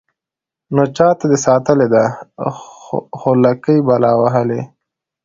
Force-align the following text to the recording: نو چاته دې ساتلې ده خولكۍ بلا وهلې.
نو 0.75 0.83
چاته 0.97 1.25
دې 1.31 1.37
ساتلې 1.45 1.87
ده 1.93 2.03
خولكۍ 3.19 3.77
بلا 3.87 4.11
وهلې. 4.21 4.61